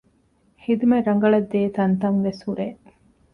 [0.63, 2.67] ޚިދުމަތް ރަނގަޅަށް ދޭ ތަންތަން ވެސް ހުރޭ